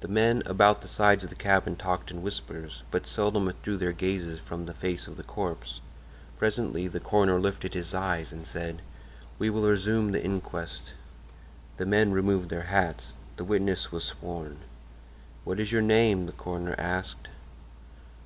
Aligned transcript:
The 0.00 0.08
men 0.08 0.42
about 0.44 0.82
the 0.82 0.88
sides 0.88 1.24
of 1.24 1.30
the 1.30 1.34
cabin 1.34 1.74
talked 1.74 2.10
in 2.10 2.20
whispers, 2.20 2.82
but 2.90 3.06
seldom 3.06 3.46
withdrew 3.46 3.78
their 3.78 3.92
gaze 3.92 4.38
from 4.40 4.66
the 4.66 4.74
face 4.74 5.06
of 5.08 5.16
the 5.16 5.22
corpse. 5.22 5.80
Presently 6.36 6.86
the 6.86 7.00
coroner 7.00 7.40
lifted 7.40 7.72
his 7.72 7.94
eyes 7.94 8.30
and 8.30 8.46
said: 8.46 8.82
"We 9.38 9.48
will 9.48 9.62
resume 9.62 10.12
the 10.12 10.22
inquest." 10.22 10.92
The 11.78 11.86
men 11.86 12.12
removed 12.12 12.50
their 12.50 12.64
hats. 12.68 13.14
The 13.38 13.44
witness 13.44 13.90
was 13.90 14.04
sworn. 14.04 14.58
"What 15.44 15.58
is 15.58 15.72
your 15.72 15.80
name?" 15.80 16.26
the 16.26 16.32
coroner 16.32 16.74
asked. 16.76 17.28